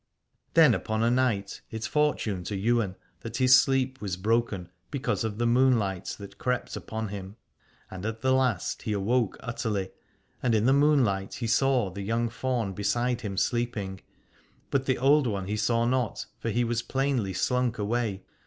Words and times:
Then 0.55 0.73
upon 0.73 1.03
a 1.03 1.11
night 1.11 1.61
it 1.69 1.83
fortuned 1.85 2.47
to 2.47 2.55
Ywain 2.55 2.95
206 2.95 2.95
Aladore 2.95 2.95
that 3.21 3.37
his 3.37 3.55
sleep 3.55 4.01
was 4.01 4.17
broken, 4.17 4.71
because 4.89 5.23
of 5.23 5.37
the 5.37 5.45
moonlight 5.45 6.15
that 6.17 6.39
crept 6.39 6.75
upon 6.75 7.09
him. 7.09 7.35
And 7.91 8.03
at 8.03 8.21
the 8.21 8.33
last 8.33 8.81
he 8.81 8.93
awoke 8.93 9.37
utterly, 9.41 9.91
and 10.41 10.55
in 10.55 10.65
the 10.65 10.73
moon 10.73 11.03
light 11.05 11.35
he 11.35 11.45
saw 11.45 11.91
the 11.91 12.01
young 12.01 12.29
faun 12.29 12.73
beside 12.73 13.21
him 13.21 13.37
sleeping, 13.37 14.01
but 14.71 14.87
the 14.87 14.97
old 14.97 15.27
one 15.27 15.45
he 15.45 15.55
saw 15.55 15.85
not, 15.85 16.25
for 16.39 16.49
he 16.49 16.63
was 16.63 16.81
plainly 16.81 17.33
slunk 17.33 17.77
away. 17.77 18.23